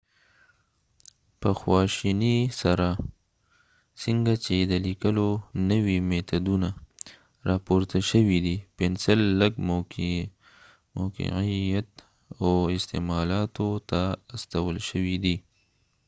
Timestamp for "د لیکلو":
4.71-5.27